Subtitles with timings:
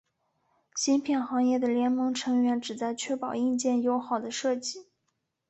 [0.75, 4.87] 芯片行业的联盟成员旨在确保硬件友好的设计。